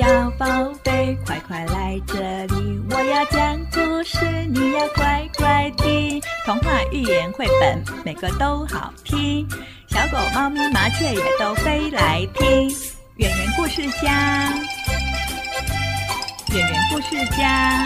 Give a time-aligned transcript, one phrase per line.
[0.00, 0.46] 小宝
[0.82, 2.14] 贝，快快来这
[2.46, 2.80] 里！
[2.88, 6.18] 我要讲故事，你要乖乖听。
[6.46, 9.46] 童话、寓言、绘本，每个都好听。
[9.88, 12.70] 小狗、猫咪、麻雀也都飞来听。
[13.16, 14.54] 圆圆故事家，
[16.48, 17.84] 圆圆故事家，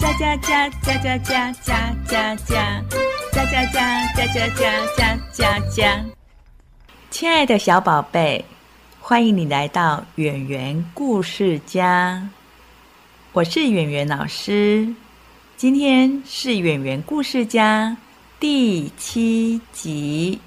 [0.00, 2.82] 家家家家家家家家家
[3.30, 4.48] 家家家家
[4.96, 6.04] 家家家。
[7.12, 8.44] 亲爱的小宝贝。
[9.08, 12.28] 欢迎你来到圆圆故事家，
[13.34, 14.96] 我是圆圆老师。
[15.56, 17.96] 今天是圆圆故事家
[18.40, 20.40] 第七集，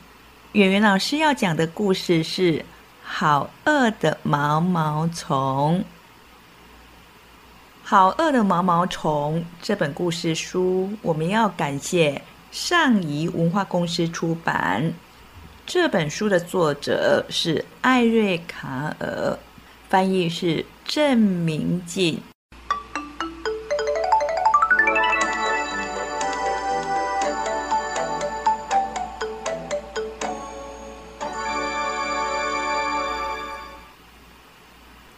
[0.51, 2.59] 圆圆老师要讲的故事是
[3.01, 5.79] 《好饿的毛毛虫》。
[7.81, 12.21] 好饿的毛毛虫这本故事书，我们要感谢
[12.51, 14.93] 上仪文化公司出版。
[15.71, 19.37] 这本书的作者是艾瑞卡尔，
[19.87, 22.19] 翻译是郑明进。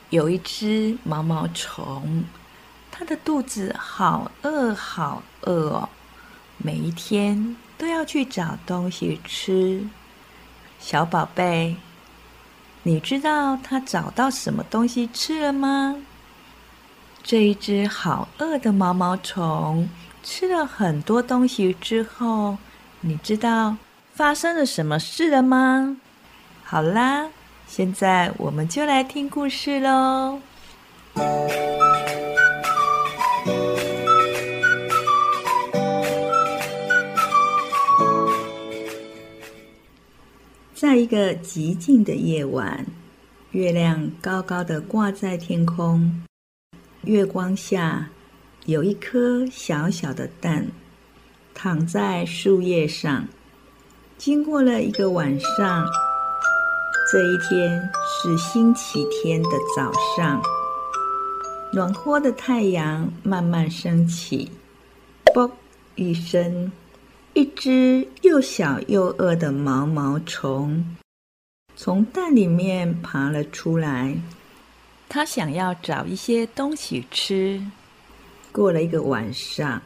[0.09, 2.25] 有一只毛毛虫，
[2.91, 5.89] 它的肚子好饿好饿哦，
[6.57, 9.87] 每一天都要去找东西吃。
[10.81, 11.75] 小宝贝，
[12.83, 15.95] 你知道它找到什么东西吃了吗？
[17.23, 19.87] 这一只好饿的毛毛虫
[20.23, 22.57] 吃了很多东西之后，
[23.01, 23.77] 你知道
[24.15, 25.97] 发生了什么事了吗？
[26.63, 27.29] 好啦，
[27.67, 30.39] 现在我们就来听故事喽。
[41.11, 42.85] 一个寂静的夜晚，
[43.51, 46.23] 月亮高高的挂在天空，
[47.03, 48.07] 月光下
[48.65, 50.65] 有一颗小小的蛋
[51.53, 53.27] 躺在树叶上。
[54.17, 55.85] 经过了一个晚上，
[57.11, 60.41] 这一天是星期天的早上，
[61.73, 64.49] 暖和的太阳慢慢升起，
[65.33, 65.51] 啵
[65.95, 66.71] 一声。
[67.33, 70.97] 一只又小又饿的毛毛虫
[71.83, 74.15] 从蛋里面爬了出来，
[75.09, 77.59] 它想要找一些东西吃。
[78.51, 79.81] 过了一个晚上，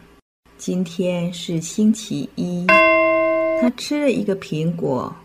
[0.57, 2.67] 今天是星期一，
[3.61, 5.15] 它吃了一个苹果，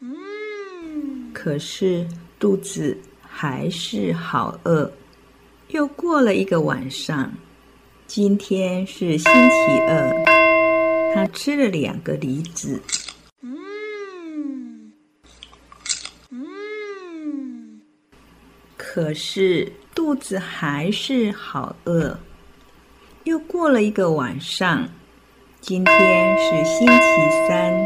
[0.00, 2.04] 嗯，可是
[2.40, 4.90] 肚子还是好饿。
[5.68, 7.32] 又过了一个晚上，
[8.08, 11.14] 今天是星期二。
[11.14, 12.82] 他吃了两个梨子，
[13.40, 14.92] 嗯
[16.30, 17.80] 嗯，
[18.94, 22.16] 可是肚子还是好饿。
[23.24, 24.88] 又过了一个晚上，
[25.60, 26.94] 今天是星期
[27.48, 27.84] 三，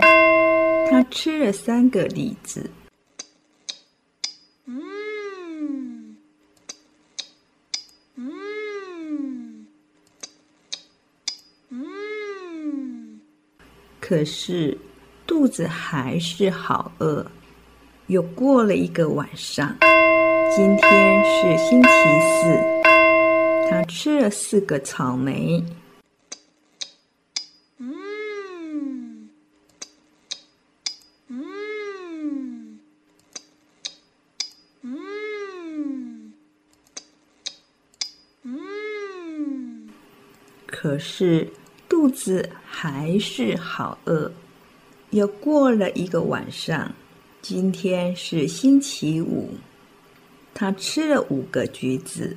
[0.91, 2.71] 他吃了三个李子。
[4.67, 6.19] 嗯
[13.99, 14.77] 可是
[15.27, 17.25] 肚子还是好饿。
[18.09, 19.75] 又过了一个晚上，
[20.55, 22.59] 今天是星期四，
[23.69, 25.63] 他吃了四个草莓。
[27.79, 29.29] 嗯，
[40.67, 41.49] 可是。
[41.89, 44.31] 肚子还是好饿。
[45.11, 46.95] 又过了一个晚上，
[47.41, 49.49] 今天是星期五，
[50.61, 52.37] 他吃了五个橘子。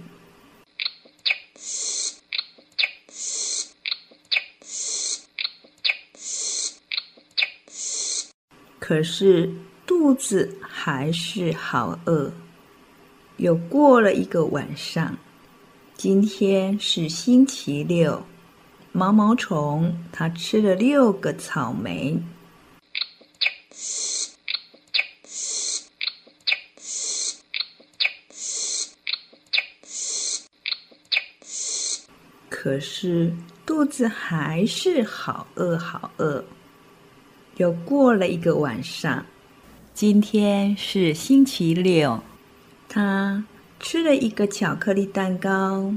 [8.78, 9.52] 可是
[9.88, 12.32] 肚子还是好饿。
[13.38, 15.18] 又过了一个晚上，
[15.98, 18.24] 今天是星期六。
[18.92, 22.22] 毛毛虫，它吃了六个草莓，
[32.64, 33.34] 可是
[33.66, 36.46] 肚子还是好饿好饿。
[37.58, 39.26] 又过了一个晚上，
[39.96, 42.22] 今天是星期六，
[42.88, 43.44] 他
[43.80, 45.92] 吃了一个巧克力蛋糕。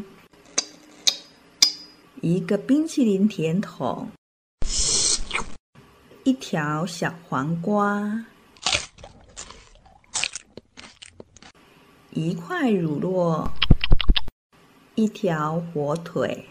[2.22, 4.08] 一个冰淇淋甜筒，
[6.22, 8.25] 一条小黄瓜，
[12.12, 13.50] 一块乳酪，
[14.94, 16.46] 一条火腿，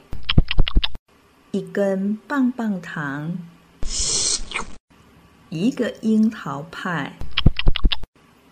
[1.56, 3.38] 一根棒棒糖，
[5.50, 7.16] 一个樱桃派，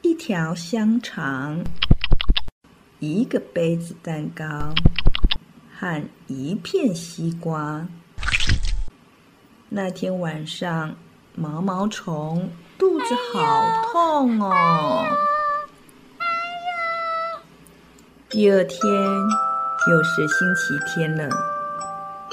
[0.03, 1.63] 一条香肠，
[2.99, 4.45] 一个杯子蛋糕，
[5.75, 7.87] 和一片西瓜。
[9.69, 10.95] 那天晚上，
[11.33, 15.07] 毛毛虫肚子好痛哦。
[18.29, 18.79] 第二天
[19.89, 21.27] 又是星期天了，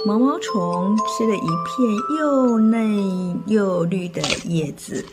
[0.06, 5.04] 毛毛虫吃了一片又嫩又绿的叶子，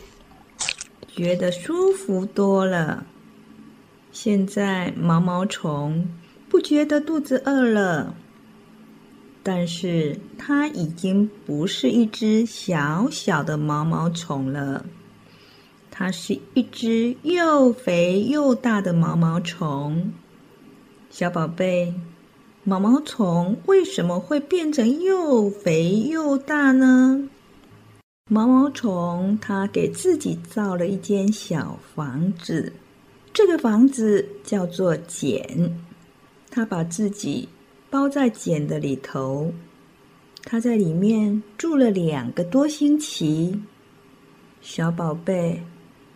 [1.08, 3.04] 觉得舒服多了。
[4.12, 6.08] 现在毛毛虫
[6.48, 8.14] 不觉得肚子饿了。
[9.42, 14.86] 但是它已经不是一只小小的毛毛虫了，
[15.90, 20.12] 它是一只又肥又大的毛毛虫。
[21.10, 21.94] 小宝贝，
[22.68, 27.28] 毛毛虫为什么会变成又肥又大呢？
[28.28, 32.72] 毛毛虫它给自己造了一间小房子，
[33.32, 35.78] 这个房子叫做茧，
[36.50, 37.48] 它把自己。
[37.88, 39.52] 包在茧的里头，
[40.42, 43.62] 它在里面住了两个多星期。
[44.60, 45.62] 小宝贝，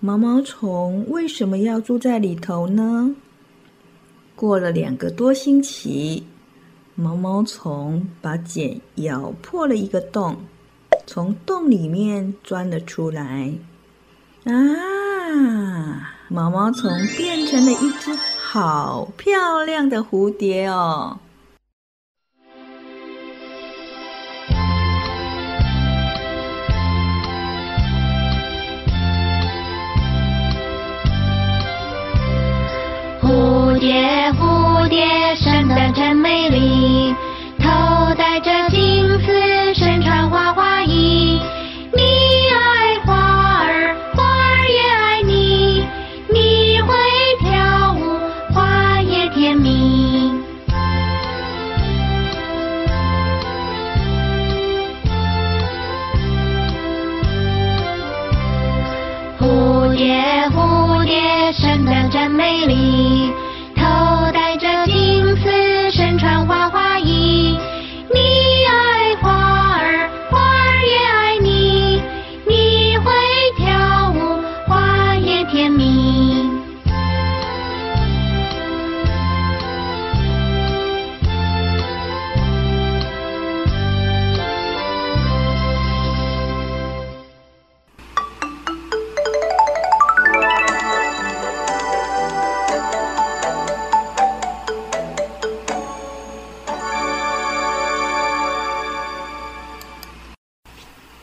[0.01, 3.15] 毛毛虫为什么要住在里头呢？
[4.35, 6.25] 过了两个多星期，
[7.01, 10.37] 毛毛虫把茧咬破了一个洞，
[11.07, 13.55] 从洞里面钻了出来。
[14.45, 14.53] 啊！
[16.29, 21.19] 毛毛虫变成了一只好漂亮的蝴蝶哦！
[35.93, 37.15] 真美丽，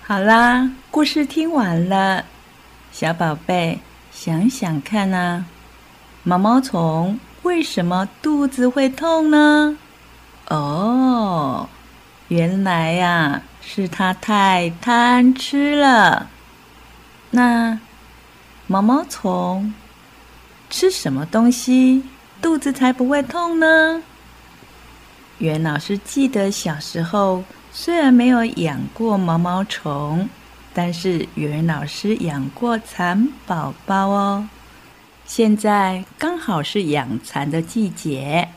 [0.09, 2.23] 好啦，故事听完了，
[2.93, 5.43] 小宝贝想想看啊，
[6.23, 9.77] 毛毛虫为什么肚子会痛呢？
[10.47, 11.67] 哦，
[12.29, 16.29] 原来呀，是它太贪吃了。
[17.31, 17.77] 那
[18.65, 19.73] 毛毛虫
[20.69, 22.05] 吃什么东西
[22.41, 24.01] 肚子才不会痛呢？
[25.39, 27.43] 袁老师记得小时候。
[27.79, 30.27] 虽然没有养过毛毛虫，
[30.73, 34.49] 但是语文老师养过蚕宝宝哦。
[35.27, 38.49] 现在刚好是养蚕的季节，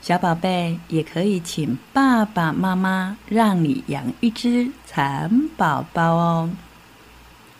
[0.00, 6.50] 小宝贝也可以请爸爸妈妈让你养一只蚕宝宝哦。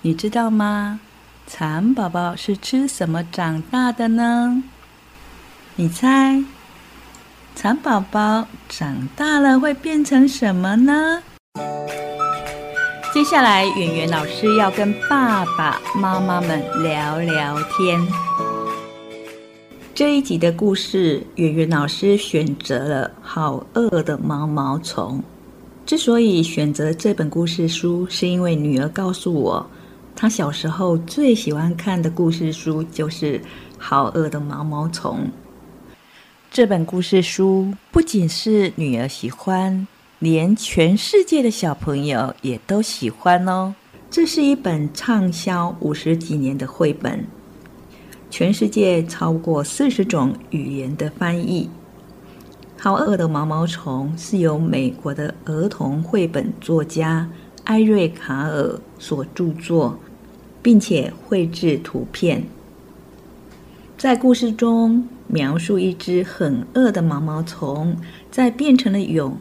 [0.03, 1.00] 你知道吗？
[1.49, 4.62] 蚕宝宝是吃什么长大的呢？
[5.75, 6.45] 你猜？
[7.54, 11.23] 蚕宝宝长大了会变成什么呢？
[13.12, 18.00] 接下来，圆圆老师要跟爸爸妈妈们聊聊天。
[19.95, 25.19] 这一集的故事，圆圆老师选择了《好饿的毛毛虫》。
[25.85, 29.69] 之所以选择这本故事书，是因为女儿告诉我，
[30.16, 33.38] 她小时候最喜欢看的故事书就是
[33.76, 35.19] 《好饿的毛毛虫》。
[36.52, 39.87] 这本故事书不仅是女儿喜欢，
[40.19, 43.73] 连全世界的小朋友也都喜欢哦。
[44.11, 47.25] 这是一本畅销五十几年的绘本，
[48.30, 51.71] 全世界超过四十种语言的翻译。
[52.76, 57.30] 好饿的毛毛虫是由美国的儿童绘本作家
[57.62, 59.97] 艾瑞卡尔所著作，
[60.61, 62.45] 并且绘制图片。
[64.00, 67.95] 在故事中描述一只很饿的毛毛虫，
[68.30, 69.37] 在变成了蛹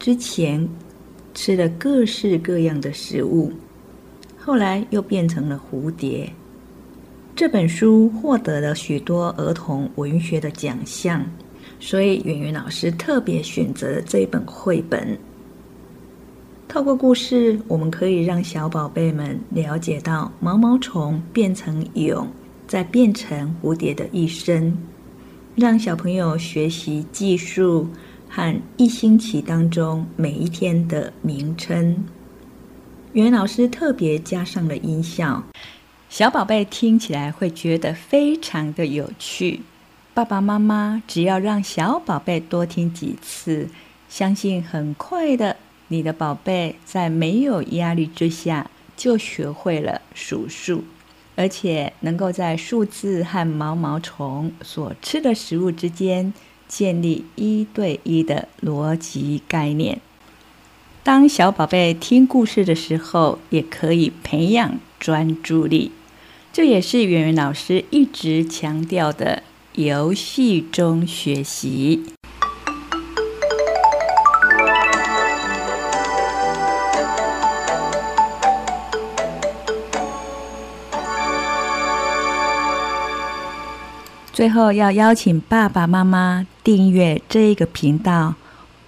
[0.00, 0.68] 之前，
[1.32, 3.52] 吃了各式各样的食物，
[4.36, 6.28] 后来又变成了蝴蝶。
[7.36, 11.24] 这本书获得了许多儿童文学的奖项，
[11.78, 15.16] 所以圆圆老师特别选择了这本绘本。
[16.66, 22.26] 透过故事，我们可以让小宝贝们了解到毛毛虫变成蛹。
[22.70, 24.78] 在变成蝴蝶的一生，
[25.56, 27.88] 让小朋友学习技术
[28.28, 32.04] 和一星期当中每一天的名称。
[33.12, 35.42] 袁老师特别加上了音效，
[36.08, 39.62] 小宝贝听起来会觉得非常的有趣。
[40.14, 43.68] 爸爸妈妈只要让小宝贝多听几次，
[44.08, 45.56] 相信很快的，
[45.88, 50.84] 你的宝贝在没有压力之下就学会了数数。
[51.40, 56.34] 而且能够在数字和毛毛虫所吃的食物之间
[56.68, 60.02] 建立一对一的逻辑概念。
[61.02, 65.92] 当小宝贝听故事的时候，也可以培养专注力。
[66.52, 69.42] 这也是圆圆老师一直强调的
[69.76, 72.02] 游戏中学习。
[84.40, 88.36] 最后要邀请爸爸妈妈订阅这个频道，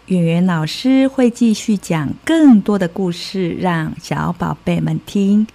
[0.06, 5.46] 圆圆老师会继续讲更多的故事，让小宝贝们听。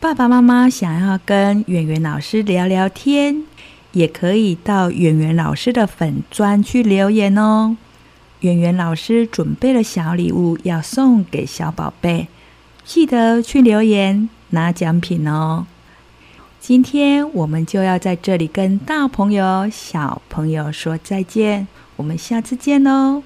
[0.00, 3.42] 爸爸妈妈想要跟圆圆老师聊聊天，
[3.92, 7.76] 也可以到圆圆老师的粉专去留言哦。
[8.40, 12.28] 圆圆老师准备了小礼物要送给小宝贝，
[12.86, 15.66] 记得去留言拿奖品哦。
[16.60, 23.22] 今天我们就要在这里跟大朋友、小朋友说再见，我们下次见喽。